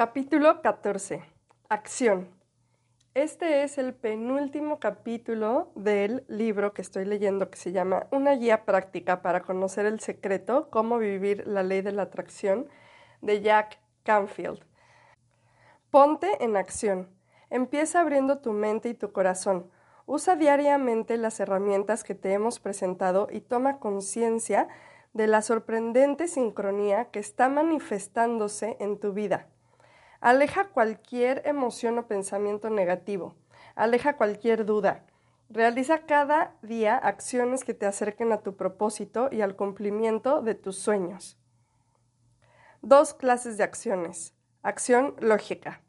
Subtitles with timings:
[0.00, 1.22] Capítulo 14.
[1.68, 2.30] Acción.
[3.12, 8.64] Este es el penúltimo capítulo del libro que estoy leyendo que se llama Una guía
[8.64, 12.70] práctica para conocer el secreto, cómo vivir la ley de la atracción,
[13.20, 14.64] de Jack Canfield.
[15.90, 17.10] Ponte en acción.
[17.50, 19.70] Empieza abriendo tu mente y tu corazón.
[20.06, 24.66] Usa diariamente las herramientas que te hemos presentado y toma conciencia
[25.12, 29.50] de la sorprendente sincronía que está manifestándose en tu vida.
[30.20, 33.36] Aleja cualquier emoción o pensamiento negativo.
[33.74, 35.06] Aleja cualquier duda.
[35.48, 40.76] Realiza cada día acciones que te acerquen a tu propósito y al cumplimiento de tus
[40.76, 41.38] sueños.
[42.82, 44.34] Dos clases de acciones.
[44.62, 45.80] Acción lógica.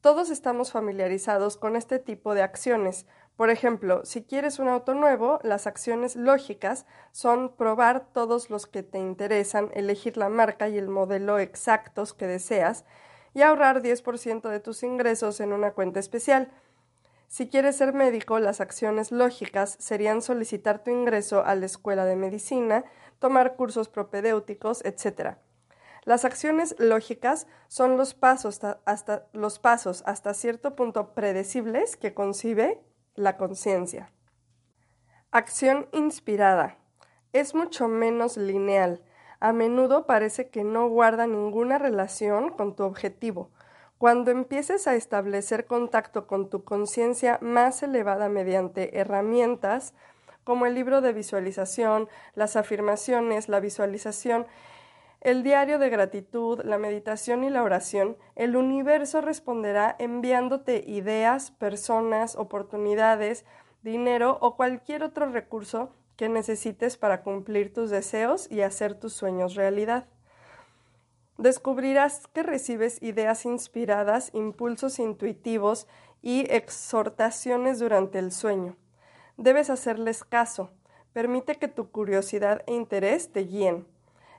[0.00, 3.06] Todos estamos familiarizados con este tipo de acciones.
[3.36, 8.82] Por ejemplo, si quieres un auto nuevo, las acciones lógicas son probar todos los que
[8.82, 12.84] te interesan, elegir la marca y el modelo exactos que deseas,
[13.34, 16.50] y ahorrar 10% de tus ingresos en una cuenta especial.
[17.28, 22.16] Si quieres ser médico, las acciones lógicas serían solicitar tu ingreso a la escuela de
[22.16, 22.84] medicina,
[23.20, 25.36] tomar cursos propedéuticos, etc.
[26.04, 32.80] Las acciones lógicas son los pasos hasta, los pasos hasta cierto punto predecibles que concibe
[33.14, 34.10] la conciencia.
[35.30, 36.78] Acción inspirada.
[37.32, 39.02] Es mucho menos lineal
[39.40, 43.50] a menudo parece que no guarda ninguna relación con tu objetivo.
[43.98, 49.94] Cuando empieces a establecer contacto con tu conciencia más elevada mediante herramientas
[50.44, 54.46] como el libro de visualización, las afirmaciones, la visualización,
[55.20, 62.36] el diario de gratitud, la meditación y la oración, el universo responderá enviándote ideas, personas,
[62.36, 63.44] oportunidades,
[63.82, 69.54] dinero o cualquier otro recurso que necesites para cumplir tus deseos y hacer tus sueños
[69.54, 70.04] realidad.
[71.38, 75.86] Descubrirás que recibes ideas inspiradas, impulsos intuitivos
[76.20, 78.76] y exhortaciones durante el sueño.
[79.38, 80.68] Debes hacerles caso.
[81.14, 83.86] Permite que tu curiosidad e interés te guíen.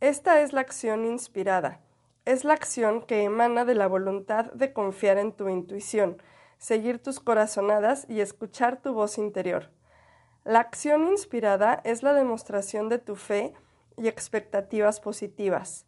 [0.00, 1.80] Esta es la acción inspirada.
[2.26, 6.22] Es la acción que emana de la voluntad de confiar en tu intuición,
[6.58, 9.70] seguir tus corazonadas y escuchar tu voz interior.
[10.44, 13.54] La acción inspirada es la demostración de tu fe
[13.96, 15.86] y expectativas positivas.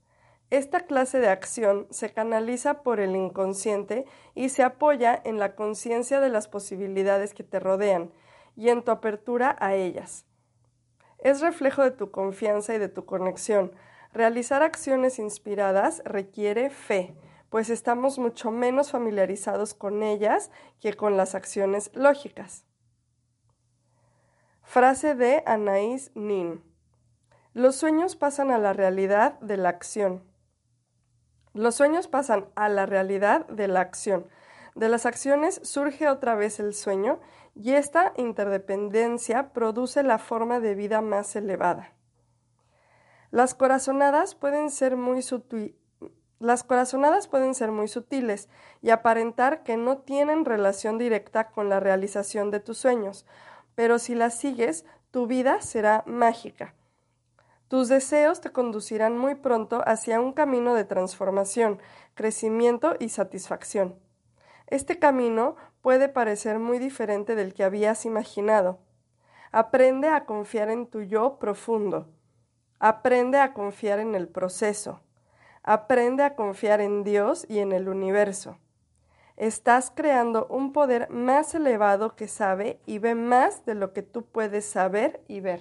[0.51, 4.05] Esta clase de acción se canaliza por el inconsciente
[4.37, 8.13] y se apoya en la conciencia de las posibilidades que te rodean
[8.55, 10.25] y en tu apertura a ellas.
[11.19, 13.73] Es reflejo de tu confianza y de tu conexión.
[14.13, 17.17] Realizar acciones inspiradas requiere fe,
[17.51, 22.65] pues estamos mucho menos familiarizados con ellas que con las acciones lógicas.
[24.65, 26.61] Frase de Anaïs Nin.
[27.53, 30.25] Los sueños pasan a la realidad de la acción.
[31.53, 34.27] Los sueños pasan a la realidad de la acción.
[34.75, 37.21] De las acciones surge otra vez el sueño
[37.55, 41.93] y esta interdependencia produce la forma de vida más elevada.
[43.31, 45.23] Las corazonadas pueden ser muy
[46.41, 48.49] las corazonadas pueden ser muy sutiles
[48.83, 53.25] y aparentar que no tienen relación directa con la realización de tus sueños,
[53.75, 56.75] pero si las sigues, tu vida será mágica.
[57.69, 61.81] Tus deseos te conducirán muy pronto hacia un camino de transformación,
[62.15, 63.99] crecimiento y satisfacción.
[64.67, 68.79] Este camino puede parecer muy diferente del que habías imaginado.
[69.53, 72.09] Aprende a confiar en tu yo profundo.
[72.79, 75.01] Aprende a confiar en el proceso.
[75.63, 78.59] Aprende a confiar en Dios y en el universo.
[79.37, 84.25] Estás creando un poder más elevado que sabe y ve más de lo que tú
[84.25, 85.61] puedes saber y ver.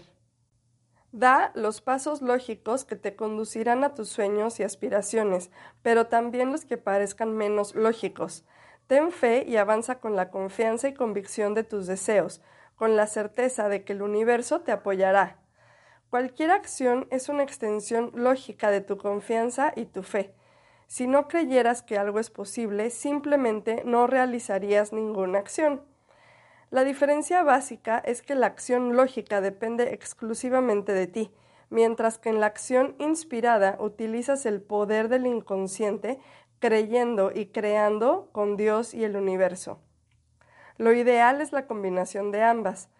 [1.12, 5.52] Da los pasos lógicos que te conducirán a tus sueños y aspiraciones,
[5.82, 8.46] pero también los que parezcan menos lógicos.
[8.88, 12.42] Ten fe y avanza con la confianza y convicción de tus deseos,
[12.76, 15.40] con la certeza de que el universo te apoyará.
[16.10, 20.36] Cualquier acción es una extensión lógica de tu confianza y tu fe.
[20.94, 25.82] Si no creyeras que algo es posible, simplemente no realizarías ninguna acción.
[26.70, 31.32] La diferencia básica es que la acción lógica depende exclusivamente de ti,
[31.72, 36.20] mientras que en la acción inspirada utilizas el poder del inconsciente
[36.60, 39.80] creyendo y creando con Dios y el universo.
[40.78, 42.92] Lo ideal es la combinación de ambas.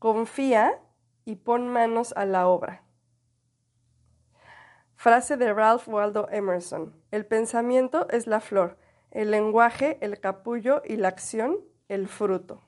[0.00, 0.80] Confía
[1.24, 2.82] y pon manos a la obra.
[5.04, 6.94] Frase de Ralph Waldo Emerson.
[7.10, 8.78] El pensamiento es la flor,
[9.10, 11.58] el lenguaje el capullo y la acción
[11.90, 12.62] el fruto.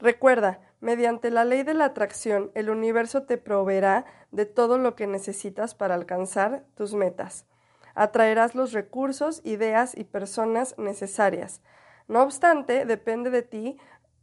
[0.00, 5.06] Recuerda, mediante la ley de la atracción, el universo te proveerá de todo lo que
[5.06, 7.46] necesitas para alcanzar tus metas.
[7.94, 11.62] Atraerás los recursos, ideas y personas necesarias.
[12.08, 13.78] No obstante, depende de ti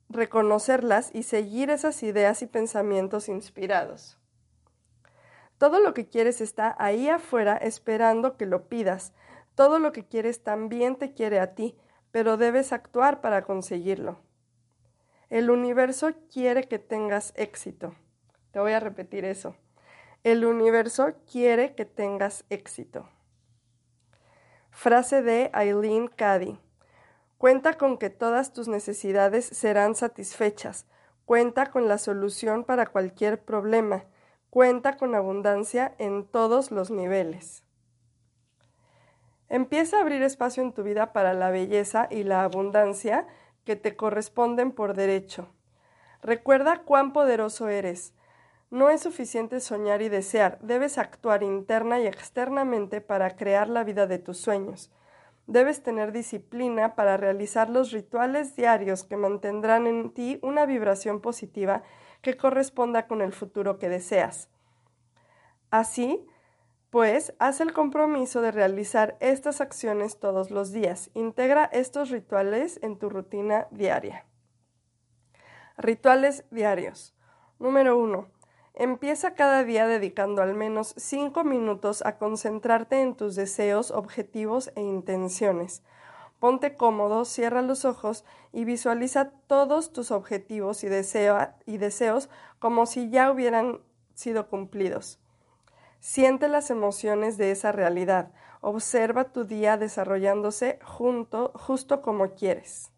[0.10, 4.20] reconocerlas y seguir esas ideas y pensamientos inspirados.
[5.66, 9.14] Todo lo que quieres está ahí afuera esperando que lo pidas.
[9.56, 11.76] Todo lo que quieres también te quiere a ti,
[12.12, 14.20] pero debes actuar para conseguirlo.
[15.28, 17.96] El universo quiere que tengas éxito.
[18.52, 19.56] Te voy a repetir eso.
[20.24, 23.10] El universo quiere que tengas éxito.
[24.70, 26.60] Frase de Eileen Cady.
[27.40, 30.86] Cuenta con que todas tus necesidades serán satisfechas.
[31.26, 34.06] Cuenta con la solución para cualquier problema.
[34.56, 37.66] Cuenta con abundancia en todos los niveles.
[39.50, 43.28] Empieza a abrir espacio en tu vida para la belleza y la abundancia
[43.66, 45.50] que te corresponden por derecho.
[46.22, 48.14] Recuerda cuán poderoso eres.
[48.72, 54.08] No es suficiente soñar y desear, debes actuar interna y externamente para crear la vida
[54.08, 54.90] de tus sueños.
[55.48, 61.84] Debes tener disciplina para realizar los rituales diarios que mantendrán en ti una vibración positiva
[62.26, 64.50] que corresponda con el futuro que deseas.
[65.70, 66.26] Así,
[66.90, 71.12] pues, haz el compromiso de realizar estas acciones todos los días.
[71.14, 74.26] Integra estos rituales en tu rutina diaria.
[75.78, 77.16] Rituales diarios.
[77.60, 78.28] Número 1.
[78.74, 84.82] Empieza cada día dedicando al menos 5 minutos a concentrarte en tus deseos, objetivos e
[84.82, 85.84] intenciones.
[86.46, 93.32] Ponte cómodo, cierra los ojos y visualiza todos tus objetivos y, deseos como si ya
[93.32, 93.80] hubieran
[94.14, 95.20] sido cumplidos.
[96.00, 98.32] Siente las emociones de esa realidad.
[98.62, 102.92] Observa tu día desarrollándose justo como quieres.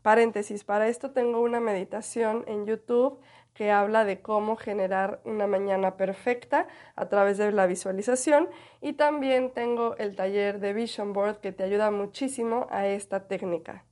[0.00, 3.20] Paréntesis, para esto tengo una meditación en YouTube
[3.56, 8.48] que habla de cómo generar una mañana perfecta a través de la visualización
[8.82, 13.84] y también tengo el taller de Vision Board que te ayuda muchísimo a esta técnica.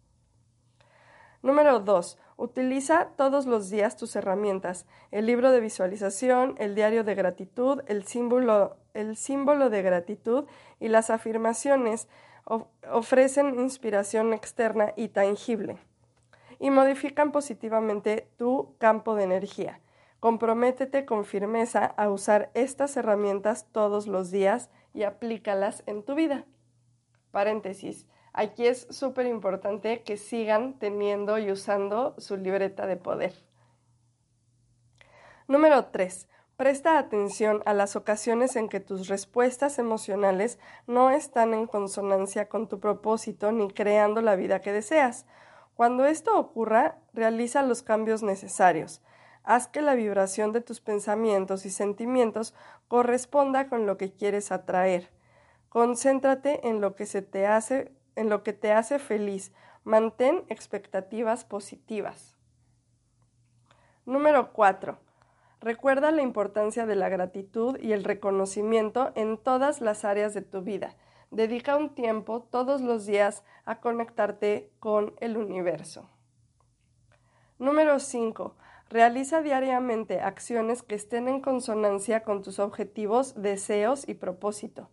[1.43, 2.19] Número 2.
[2.37, 8.05] Utiliza todos los días tus herramientas, el libro de visualización, el diario de gratitud, el
[8.05, 10.45] símbolo, el símbolo de gratitud
[10.79, 12.07] y las afirmaciones
[12.91, 15.79] ofrecen inspiración externa y tangible
[16.65, 19.83] y modifican positivamente tu campo de energía.
[20.19, 26.47] Comprométete con firmeza a usar estas herramientas todos los días y aplícalas en tu vida.
[27.33, 28.07] Paréntesis.
[28.33, 33.35] Aquí es súper importante que sigan teniendo y usando su libreta de poder.
[35.47, 36.29] Número 3.
[36.57, 42.69] Presta atención a las ocasiones en que tus respuestas emocionales no están en consonancia con
[42.69, 45.27] tu propósito ni creando la vida que deseas.
[45.75, 49.03] Cuando esto ocurra, realiza los cambios necesarios.
[49.43, 52.55] Haz que la vibración de tus pensamientos y sentimientos
[52.89, 55.11] corresponda con lo que quieres atraer.
[55.69, 59.53] Concéntrate en lo que se te hace en lo que te hace feliz.
[59.83, 62.37] Mantén expectativas positivas.
[64.07, 64.99] Número 4.
[65.61, 70.63] Recuerda la importancia de la gratitud y el reconocimiento en todas las áreas de tu
[70.63, 70.95] vida.
[71.35, 76.09] Dedica un tiempo todos los días a conectarte con el universo.
[77.59, 78.55] Número 5.
[78.89, 84.91] Realiza diariamente acciones que estén en consonancia con tus objetivos, deseos y propósito.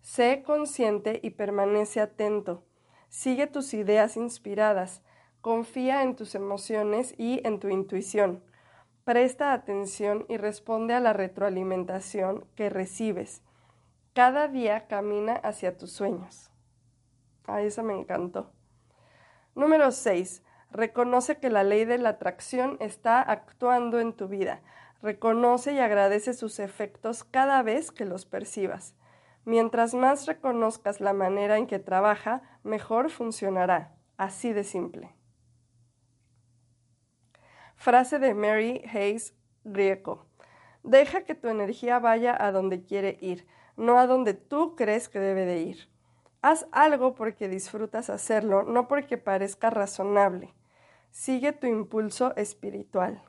[0.00, 2.64] Sé consciente y permanece atento.
[3.08, 5.02] Sigue tus ideas inspiradas.
[5.42, 8.42] Confía en tus emociones y en tu intuición.
[9.04, 13.42] Presta atención y responde a la retroalimentación que recibes.
[14.18, 16.50] Cada día camina hacia tus sueños.
[17.46, 18.50] A eso me encantó.
[19.54, 20.42] Número 6.
[20.72, 24.60] Reconoce que la ley de la atracción está actuando en tu vida.
[25.02, 28.96] Reconoce y agradece sus efectos cada vez que los percibas.
[29.44, 33.94] Mientras más reconozcas la manera en que trabaja, mejor funcionará.
[34.16, 35.14] Así de simple.
[37.76, 40.26] Frase de Mary Hayes Grieco.
[40.82, 43.46] Deja que tu energía vaya a donde quiere ir,
[43.78, 45.88] no a donde tú crees que debe de ir.
[46.42, 50.54] Haz algo porque disfrutas hacerlo, no porque parezca razonable.
[51.10, 53.22] Sigue tu impulso espiritual.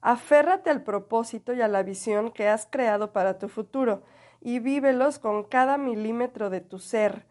[0.00, 4.02] Aférrate al propósito y a la visión que has creado para tu futuro
[4.40, 7.26] y vívelos con cada milímetro de tu ser.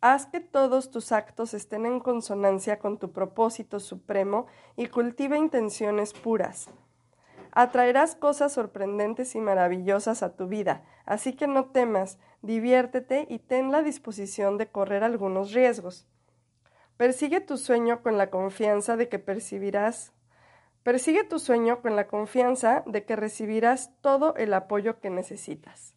[0.00, 6.12] Haz que todos tus actos estén en consonancia con tu propósito supremo y cultiva intenciones
[6.12, 6.68] puras.
[7.56, 13.72] Atraerás cosas sorprendentes y maravillosas a tu vida, así que no temas, diviértete y ten
[13.72, 16.06] la disposición de correr algunos riesgos.
[16.96, 20.12] Persigue tu sueño con la confianza de que percibirás
[20.84, 25.94] Persigue tu sueño con la confianza de que recibirás todo el apoyo que necesitas.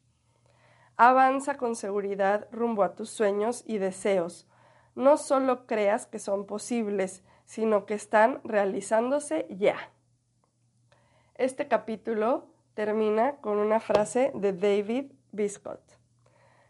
[0.95, 4.47] Avanza con seguridad rumbo a tus sueños y deseos.
[4.95, 9.75] No solo creas que son posibles, sino que están realizándose ya.
[11.37, 15.81] Este capítulo termina con una frase de David Biscott.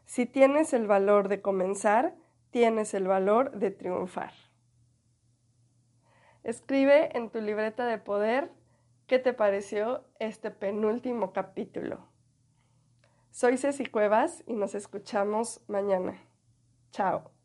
[0.06, 2.16] Si tienes el valor de comenzar,
[2.52, 4.34] tienes el valor de triunfar.
[6.44, 8.52] Escribe en tu libreta de poder
[9.06, 12.06] qué te pareció este penúltimo capítulo.
[13.32, 16.20] Soy Ceci Cuevas y nos escuchamos mañana.
[16.92, 17.37] Chao.